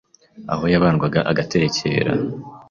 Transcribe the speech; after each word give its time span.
aho 0.53 0.63
yabandwaga 0.73 1.19
agaterekera 1.31 2.11